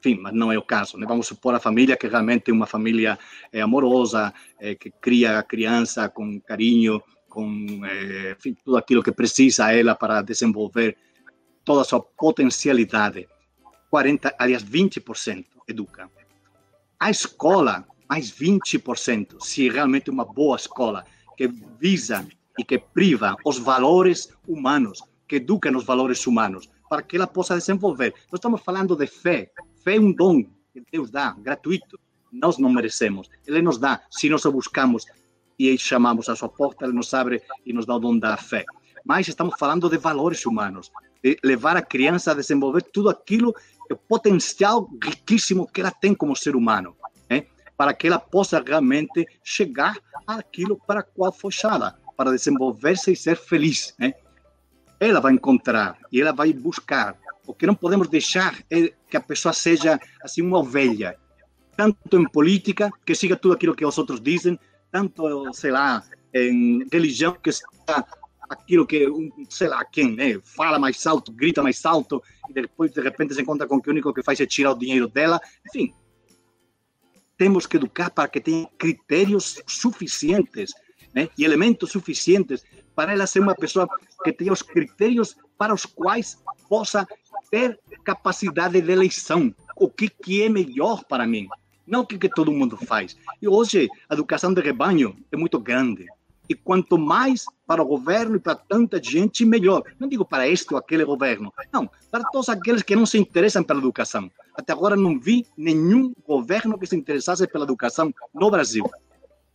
[0.00, 0.98] enfim, mas não é o caso.
[0.98, 1.06] Né?
[1.06, 3.16] Vamos supor a família que realmente é uma família
[3.52, 9.12] é, amorosa, é, que cria a criança com carinho, com é, enfim, tudo aquilo que
[9.12, 10.96] precisa ela para desenvolver
[11.64, 13.28] toda a sua potencialidade.
[13.90, 16.10] 40, aliás, 20% educa.
[16.98, 21.04] A escola, mais 20%, se realmente uma boa escola,
[21.36, 21.48] que
[21.78, 22.26] visa
[22.58, 27.56] e que priva os valores humanos, que educa nos valores humanos, para que ela possa
[27.56, 28.14] desenvolver.
[28.30, 29.50] Nós estamos falando de fé.
[29.82, 31.98] Fé é um dom que Deus dá, gratuito.
[32.30, 33.28] Nós não merecemos.
[33.46, 35.04] Ele nos dá, se nós o buscamos
[35.58, 38.64] e chamamos a sua porta, ele nos abre e nos dá o dom da fé.
[39.04, 40.90] Mas estamos falando de valores humanos,
[41.22, 43.54] de levar a criança a desenvolver tudo aquilo
[43.90, 46.96] o potencial riquíssimo que ela tem como ser humano,
[47.28, 47.46] né?
[47.76, 53.36] para que ela possa realmente chegar àquilo para qual foi chamada, para desenvolver-se e ser
[53.36, 53.94] feliz.
[53.98, 54.14] Né?
[54.98, 57.16] Ela vai encontrar e ela vai buscar.
[57.46, 61.18] O que não podemos deixar é que a pessoa seja assim uma ovelha,
[61.76, 64.58] tanto em política, que siga tudo aquilo que os outros dizem,
[64.90, 68.06] tanto, sei lá, em religião, que está
[68.48, 69.06] aquilo que,
[69.48, 73.42] sei lá quem, né, fala mais alto, grita mais alto, e depois de repente se
[73.42, 75.40] encontra com que o único que faz é tirar o dinheiro dela.
[75.66, 75.94] Enfim,
[77.36, 80.72] temos que educar para que tenha critérios suficientes
[81.14, 83.88] né, e elementos suficientes para ela ser uma pessoa
[84.22, 87.06] que tenha os critérios para os quais possa
[87.50, 89.54] ter capacidade de eleição.
[89.76, 91.48] O que, que é melhor para mim?
[91.86, 93.16] Não o que, que todo mundo faz.
[93.42, 96.06] E hoje, a educação de rebanho é muito grande.
[96.48, 99.82] E quanto mais para o governo e para tanta gente, melhor.
[99.98, 101.52] Não digo para este ou aquele governo.
[101.72, 104.30] Não, para todos aqueles que não se interessam pela educação.
[104.54, 108.84] Até agora não vi nenhum governo que se interessasse pela educação no Brasil.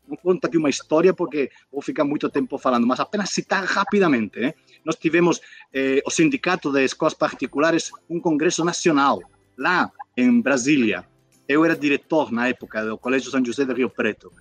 [0.07, 4.39] Não conto aqui uma história porque vou ficar muito tempo falando, mas apenas citar rapidamente.
[4.39, 4.53] Né?
[4.83, 5.39] Nós tivemos
[5.71, 9.21] eh, o Sindicato de Escolas Particulares, um congresso nacional,
[9.55, 11.05] lá em Brasília.
[11.47, 14.31] Eu era diretor na época do Colégio São José de Rio Preto.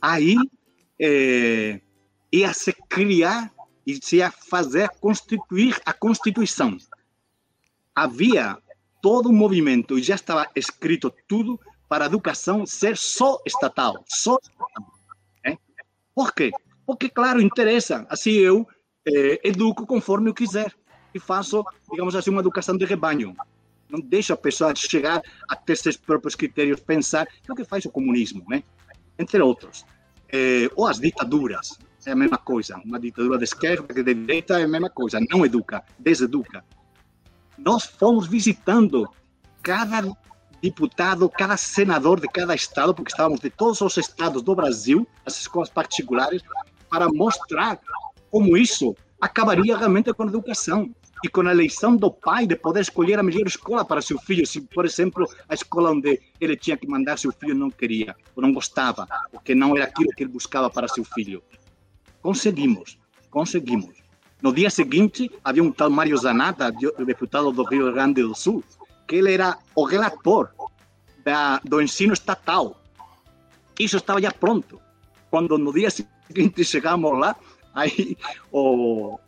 [0.00, 0.36] Aí
[0.98, 1.80] eh,
[2.32, 3.50] ia se criar
[3.86, 6.76] e se ia fazer constituir a Constituição.
[7.94, 8.58] Havia
[9.00, 14.38] todo um movimento e já estava escrito tudo para a educação ser só estatal, só
[14.42, 14.92] estatal.
[15.44, 15.56] Né?
[16.14, 16.50] Por quê?
[16.84, 18.06] Porque, claro, interessa.
[18.10, 18.66] Assim eu
[19.06, 20.74] eh, educo conforme eu quiser
[21.14, 23.34] e faço, digamos assim, uma educação de rebanho.
[23.88, 27.86] Não deixo a pessoa chegar a ter seus próprios critérios, pensar, é o que faz
[27.86, 28.62] o comunismo, né?
[29.18, 29.84] entre outros.
[30.30, 32.80] Eh, ou as ditaduras, é a mesma coisa.
[32.84, 35.18] Uma ditadura de esquerda que de direita é a mesma coisa.
[35.30, 36.64] Não educa, deseduca.
[37.56, 39.08] Nós fomos visitando
[39.62, 40.02] cada
[40.62, 45.38] deputado, cada senador de cada estado, porque estávamos de todos os estados do Brasil, as
[45.38, 46.42] escolas particulares,
[46.90, 47.78] para mostrar
[48.30, 50.90] como isso acabaria realmente com a educação
[51.24, 54.46] e com a eleição do pai de poder escolher a melhor escola para seu filho.
[54.46, 58.42] Se, por exemplo, a escola onde ele tinha que mandar seu filho não queria, ou
[58.42, 61.42] não gostava, porque não era aquilo que ele buscava para seu filho.
[62.22, 62.98] Conseguimos,
[63.30, 63.96] conseguimos.
[64.40, 66.72] No dia seguinte, havia um tal Mário Zanata,
[67.04, 68.62] deputado do Rio Grande do Sul,
[69.06, 70.50] que ele era o relator
[71.24, 72.80] da, do ensino estatal.
[73.78, 74.80] Isso estava já pronto.
[75.30, 77.34] Quando no dia seguinte chegamos lá,
[77.74, 78.16] aí
[78.52, 79.18] o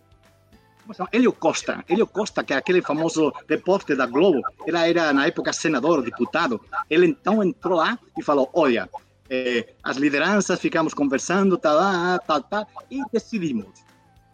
[1.13, 5.53] Hélio Costa, Hélio Costa, que é aquele famoso repórter da Globo, ele era na época
[5.53, 8.89] senador, deputado, ele então entrou lá e falou, olha,
[9.31, 11.79] eh, as lideranças ficamos conversando, tal,
[12.27, 13.69] tal, tal, e decidimos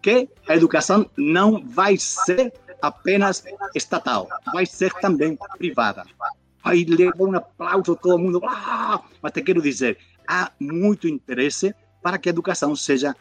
[0.01, 6.05] que a educação não vai ser apenas estatal, vai ser também privada.
[6.65, 9.03] Aí levou um aplauso todo mundo, ah!
[9.21, 13.15] mas te quero dizer, há muito interesse para que a educação seja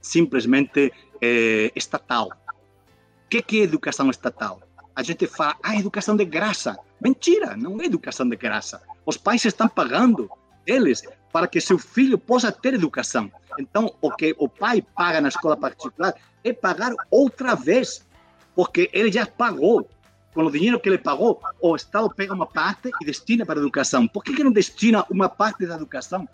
[0.00, 2.28] simplesmente eh, estatal.
[2.28, 4.60] O que, que é educação estatal?
[4.94, 6.78] A gente fala, ah, educação de graça.
[7.00, 8.82] Mentira, não é educação de graça.
[9.06, 10.30] Os pais estão pagando
[10.66, 13.30] eles para que seu filho possa ter educação.
[13.58, 18.06] Então, o que o pai paga na escola particular é pagar outra vez,
[18.54, 19.88] porque ele já pagou.
[20.32, 23.62] Com o dinheiro que ele pagou, o Estado pega uma parte e destina para a
[23.62, 24.06] educação.
[24.06, 26.28] Por que, que não destina uma parte da educação,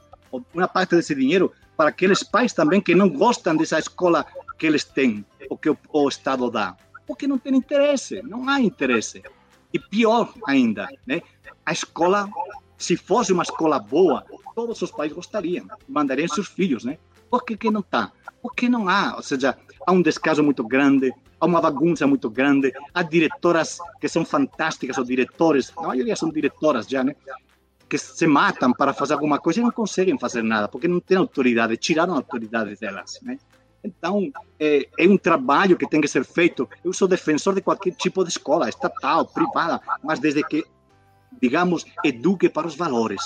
[0.53, 4.27] uma parte desse dinheiro, para aqueles pais também que não gostam dessa escola
[4.59, 6.77] que eles têm, o que o, o Estado dá?
[7.07, 9.23] Porque não tem interesse, não há interesse.
[9.73, 11.23] E pior ainda, né?
[11.67, 12.29] a escola,
[12.79, 16.99] se fosse uma escola boa, todos os pais gostariam, mandariam seus filhos, né?
[17.31, 18.13] Por que, que não está?
[18.41, 22.73] Porque não há, ou seja, há um descaso muito grande, há uma bagunça muito grande,
[22.95, 27.15] há diretoras que são fantásticas, ou diretores, a maioria são diretoras já, né?
[27.89, 31.17] Que se matam para fazer alguma coisa e não conseguem fazer nada, porque não têm
[31.17, 33.39] autoridade, tiraram a autoridade delas, né?
[33.87, 36.69] Então, é, é, um trabalho que tem que ser feito.
[36.85, 40.65] Eu sou defensor de qualquer tipo de escola, estatal, privada, mas desde que,
[41.41, 43.23] digamos, eduque para os valores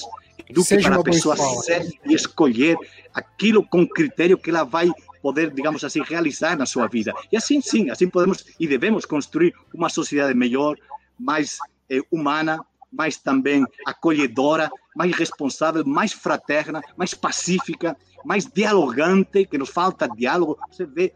[0.53, 2.77] do que para a pessoa ser e escolher
[3.15, 4.91] aquilo com critério que ela vai
[5.23, 7.13] poder, digamos assim, realizar na sua vida.
[7.31, 10.77] E assim, sim, assim podemos e devemos construir uma sociedade melhor,
[11.19, 11.59] mais
[11.89, 19.71] eh, humana, mais também acolhedora, mais responsável, mais fraterna, mais pacífica, mais dialogante, que nos
[19.71, 20.59] falta diálogo.
[20.71, 21.13] Você vê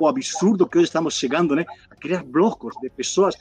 [0.00, 1.64] o absurdo que hoje estamos chegando, né?
[1.90, 3.34] A criar blocos de pessoas,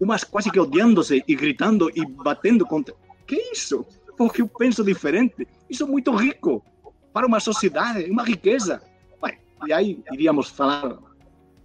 [0.00, 2.94] umas quase que odiando-se e gritando e batendo contra.
[3.26, 3.86] Que isso?
[4.16, 5.46] porque eu penso diferente.
[5.68, 6.64] Isso é muito rico
[7.12, 8.82] para uma sociedade, uma riqueza.
[9.66, 10.98] E aí iríamos falar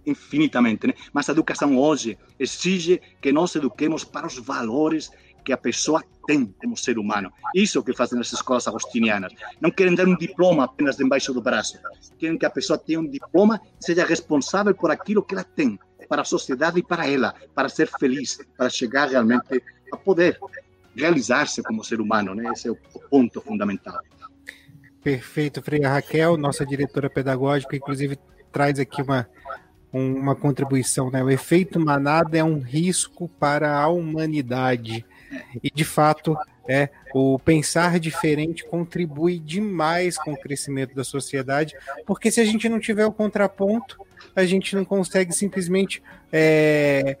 [0.06, 0.94] infinitamente, né?
[1.12, 5.10] Mas a educação hoje exige que nós eduquemos para os valores
[5.44, 7.30] que a pessoa tem como ser humano.
[7.54, 9.32] Isso que fazem as escolas agostinianas.
[9.60, 11.78] Não querem dar um diploma apenas debaixo do braço.
[12.18, 15.78] Querem que a pessoa tenha um diploma e seja responsável por aquilo que ela tem,
[16.12, 20.38] para a sociedade e para ela, para ser feliz, para chegar realmente a poder
[20.94, 22.50] realizar-se como ser humano, né?
[22.52, 22.76] Esse é o
[23.08, 23.98] ponto fundamental.
[25.02, 28.18] Perfeito, Freia Raquel, nossa diretora pedagógica, inclusive
[28.52, 29.26] traz aqui uma,
[29.90, 31.24] uma contribuição, né?
[31.24, 35.06] O efeito manada é um risco para a humanidade.
[35.62, 36.36] E de fato,
[36.68, 42.68] é o pensar diferente contribui demais com o crescimento da sociedade, porque se a gente
[42.68, 43.98] não tiver o contraponto,
[44.34, 46.02] a gente não consegue simplesmente
[46.32, 47.16] é,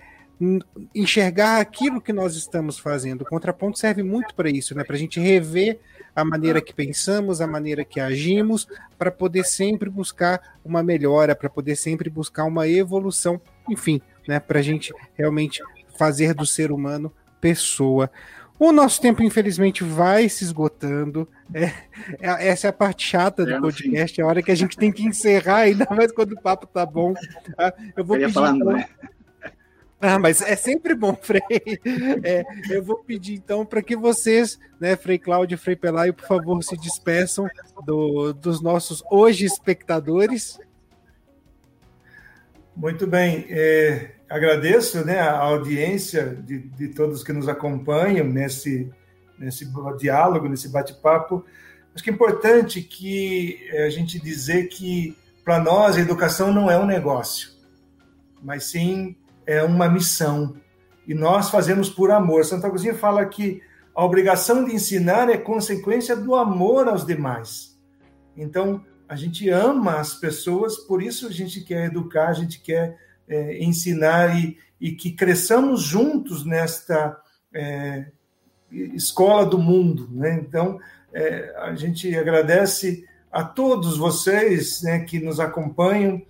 [0.94, 3.22] enxergar aquilo que nós estamos fazendo.
[3.22, 4.82] O contraponto serve muito para isso, né?
[4.82, 5.78] Para a gente rever
[6.14, 8.66] a maneira que pensamos, a maneira que agimos,
[8.98, 14.40] para poder sempre buscar uma melhora, para poder sempre buscar uma evolução, enfim, né?
[14.40, 15.62] Para a gente realmente
[15.96, 18.10] fazer do ser humano pessoa.
[18.58, 21.28] O nosso tempo, infelizmente, vai se esgotando.
[21.54, 21.64] É,
[22.20, 24.76] é, essa é a parte chata do é, podcast, é a hora que a gente
[24.76, 27.14] tem que encerrar, ainda mais quando o papo tá bom.
[27.58, 28.34] Ah, eu vou eu pedir.
[28.34, 28.72] Falando, então...
[28.72, 28.88] né?
[30.04, 31.40] Ah, mas é sempre bom, Frei.
[32.24, 36.26] É, eu vou pedir então para que vocês, né, Frei Cláudio e Frei Pelaio, por
[36.26, 37.46] favor, se despeçam
[37.86, 40.58] do, dos nossos hoje espectadores.
[42.74, 43.46] Muito bem.
[43.48, 48.90] É, agradeço né, a audiência de, de todos que nos acompanham nesse,
[49.42, 49.66] nesse
[49.98, 51.44] diálogo, nesse bate-papo.
[51.94, 56.70] Acho que é importante que eh, a gente dizer que, para nós, a educação não
[56.70, 57.50] é um negócio,
[58.42, 59.16] mas sim
[59.46, 60.56] é uma missão.
[61.06, 62.44] E nós fazemos por amor.
[62.44, 63.60] Santo Agostinho fala que
[63.94, 67.78] a obrigação de ensinar é consequência do amor aos demais.
[68.36, 72.96] Então, a gente ama as pessoas, por isso a gente quer educar, a gente quer
[73.28, 77.20] é, ensinar e, e, que cresçamos juntos nesta
[77.52, 78.06] é,
[78.72, 80.08] escola do mundo.
[80.10, 80.34] Né?
[80.34, 80.78] Então,
[81.12, 86.22] é, a gente agradece a todos vocês né, que nos acompanham,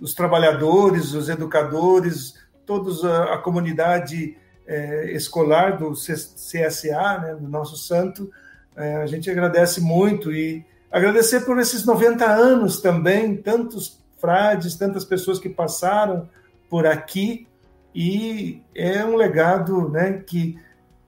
[0.00, 2.34] os trabalhadores, os educadores,
[2.64, 4.36] toda a, comunidade
[4.66, 8.30] é, escolar do CSA, né, do nosso santo.
[8.74, 15.04] É, a gente agradece muito e agradecer por esses 90 anos também, tantos frades, tantas
[15.04, 16.28] pessoas que passaram
[16.68, 17.46] por aqui
[17.94, 20.56] e é um legado né, que,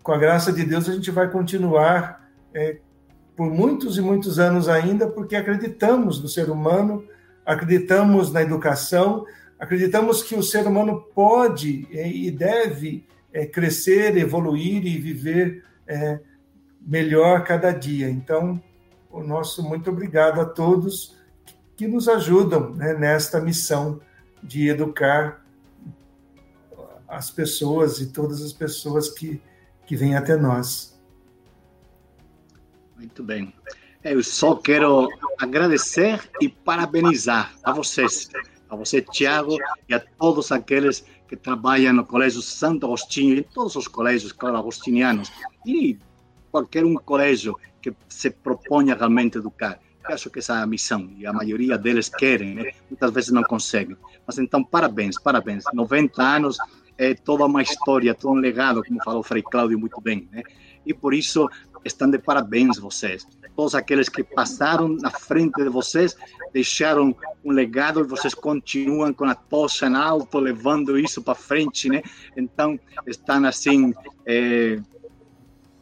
[0.03, 2.78] com a graça de Deus, a gente vai continuar é,
[3.36, 7.07] por muitos e muitos anos ainda, porque acreditamos no ser humano,
[7.46, 9.24] acreditamos na educação,
[9.59, 16.20] acreditamos que o ser humano pode é, e deve é, crescer, evoluir e viver é,
[16.80, 18.11] melhor cada dia.
[18.11, 18.61] Então,
[19.11, 21.16] o nosso muito obrigado a todos
[21.76, 24.00] que nos ajudam né, nesta missão
[24.42, 25.42] de educar
[27.09, 29.40] as pessoas e todas as pessoas que,
[29.93, 30.99] que vêm até nós.
[32.97, 33.53] Muito bem.
[34.03, 35.07] Eu só quero
[35.38, 38.30] agradecer e parabenizar a vocês,
[38.70, 43.76] a você, Tiago, e a todos aqueles que trabalham no Colégio Santo Agostinho, em todos
[43.76, 45.30] os colégios, claro, agostinianos,
[45.66, 45.99] e
[46.51, 49.78] qualquer um colégio que se proponha realmente educar.
[50.09, 52.72] Eu acho que essa é a missão, e a maioria deles querem, né?
[52.88, 53.99] muitas vezes não conseguem.
[54.26, 55.64] Mas então, parabéns, parabéns.
[55.74, 56.57] 90 anos
[57.03, 60.42] é toda uma história, todo um legado, como falou o Frei Cláudio muito bem, né?
[60.86, 61.48] E por isso
[61.84, 63.26] estão de parabéns vocês.
[63.57, 66.16] Todos aqueles que passaram na frente de vocês
[66.53, 71.88] deixaram um legado e vocês continuam com a tocha em alto, levando isso para frente,
[71.88, 72.03] né?
[72.36, 73.92] Então, estão assim,
[74.24, 74.80] é,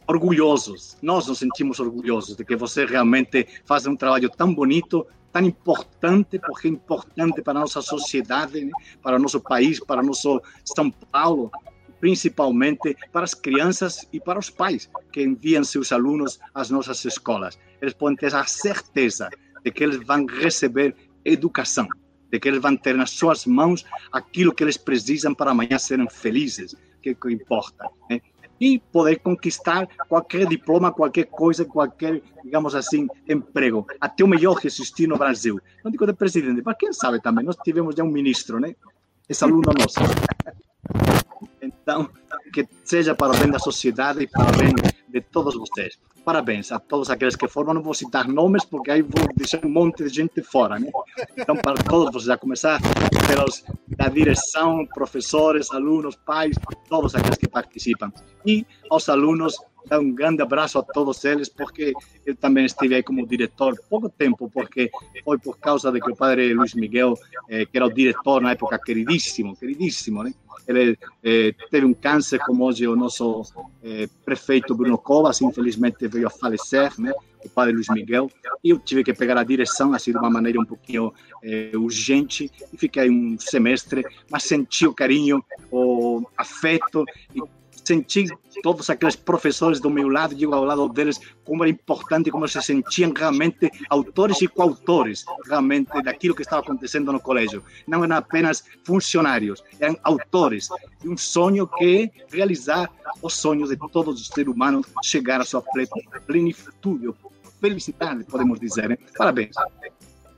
[0.07, 0.97] orgulhosos.
[1.01, 6.39] Nós nos sentimos orgulhosos de que vocês realmente fazem um trabalho tão bonito, tão importante,
[6.39, 8.71] porque é importante para a nossa sociedade, né?
[9.01, 11.51] para o nosso país, para o nosso São Paulo,
[11.99, 17.57] principalmente para as crianças e para os pais que enviam seus alunos às nossas escolas.
[17.81, 19.29] Eles podem ter a certeza
[19.63, 21.87] de que eles vão receber educação,
[22.31, 26.09] de que eles vão ter nas suas mãos aquilo que eles precisam para amanhã serem
[26.09, 27.87] felizes, que é o que importa.
[28.09, 28.21] Né?
[28.61, 34.67] E poder conquistar qualquer diploma, qualquer coisa, qualquer, digamos assim, emprego, até o melhor que
[34.67, 35.59] existir no Brasil.
[35.83, 38.75] Não digo de presidente, mas quem sabe também, nós tivemos já um ministro, né?
[39.27, 39.99] Esse aluno nosso.
[41.59, 42.07] Então,
[42.53, 44.75] que seja para o bem da sociedade e para o bem
[45.09, 45.97] de todos vocês.
[46.23, 47.73] Parabéns a todos aqueles que formam.
[47.73, 50.91] Não vou citar nomes porque aí vou deixar um monte de gente fora, né?
[51.35, 52.79] Então, para todos vocês, a começar
[53.27, 53.63] pelos
[53.97, 56.55] da direção, professores, alunos, pais,
[56.87, 58.11] todos aqueles que participam.
[58.45, 59.55] E aos alunos,
[59.91, 61.93] um grande abraço a todos eles, porque
[62.25, 64.89] eu também estive aí como diretor pouco tempo, porque
[65.23, 67.17] foi por causa de que o padre Luiz Miguel,
[67.49, 70.33] eh, que era o diretor na época, queridíssimo, queridíssimo, né?
[70.67, 73.43] Ele eh, teve um câncer, como hoje o nosso
[73.83, 77.11] eh, prefeito Bruno Covas, infelizmente veio a falecer, né?
[77.45, 78.29] o padre Luiz Miguel,
[78.63, 82.77] eu tive que pegar a direção, assim, de uma maneira um pouquinho eh, urgente, e
[82.77, 87.03] fiquei um semestre, mas senti o carinho, o afeto,
[87.33, 87.41] e
[87.83, 88.27] senti
[88.61, 92.61] todos aqueles professores do meu lado, digo ao lado deles, como era importante, como se
[92.61, 97.63] sentiam realmente autores e coautores, realmente, daquilo que estava acontecendo no colégio.
[97.87, 100.69] Não eram apenas funcionários, eram autores
[101.01, 102.89] de um sonho que é realizar
[103.21, 105.63] os sonhos de todos os seres humanos, chegar à sua
[106.25, 107.13] plenitude,
[107.59, 108.89] felicidade, podemos dizer.
[108.89, 108.97] Né?
[109.17, 109.55] Parabéns.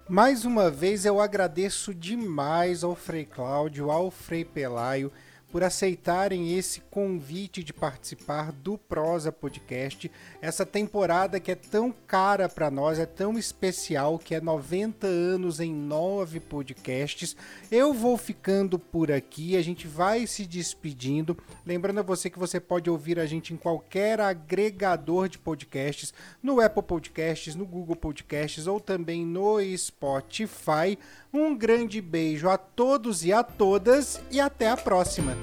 [0.07, 5.11] Mais uma vez eu agradeço demais ao Frei Cláudio, ao Frei Pelaio,
[5.53, 10.09] por aceitarem esse convite de participar do Prosa Podcast.
[10.41, 15.59] Essa temporada que é tão cara para nós, é tão especial, que é 90 anos
[15.59, 17.35] em nove podcasts.
[17.71, 21.37] Eu vou ficando por aqui, a gente vai se despedindo.
[21.63, 26.59] Lembrando a você que você pode ouvir a gente em qualquer agregador de podcasts, no
[26.59, 30.97] Apple Podcasts, no Google Podcasts ou também no Spotify.
[31.31, 35.42] Um grande beijo a todos e a todas e até a próxima.